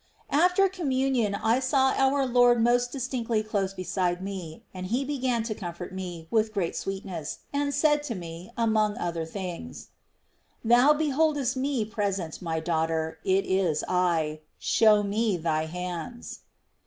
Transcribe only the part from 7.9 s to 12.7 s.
to me, among other things:" Thou beholdest Me present, my